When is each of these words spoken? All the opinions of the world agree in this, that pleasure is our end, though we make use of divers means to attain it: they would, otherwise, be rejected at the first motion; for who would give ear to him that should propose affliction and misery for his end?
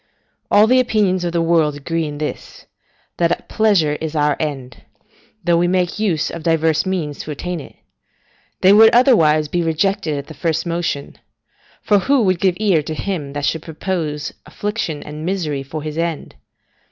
All 0.49 0.65
the 0.65 0.79
opinions 0.79 1.23
of 1.23 1.31
the 1.31 1.43
world 1.43 1.75
agree 1.75 2.05
in 2.07 2.17
this, 2.17 2.65
that 3.17 3.47
pleasure 3.47 3.97
is 4.01 4.15
our 4.15 4.35
end, 4.39 4.81
though 5.43 5.57
we 5.57 5.67
make 5.67 5.99
use 5.99 6.31
of 6.31 6.41
divers 6.41 6.87
means 6.87 7.19
to 7.19 7.29
attain 7.29 7.59
it: 7.59 7.75
they 8.61 8.73
would, 8.73 8.89
otherwise, 8.95 9.47
be 9.47 9.61
rejected 9.61 10.17
at 10.17 10.25
the 10.25 10.33
first 10.33 10.65
motion; 10.65 11.19
for 11.83 11.99
who 11.99 12.23
would 12.23 12.39
give 12.39 12.57
ear 12.59 12.81
to 12.81 12.95
him 12.95 13.33
that 13.33 13.45
should 13.45 13.61
propose 13.61 14.33
affliction 14.47 15.03
and 15.03 15.23
misery 15.23 15.61
for 15.61 15.83
his 15.83 15.99
end? 15.99 16.33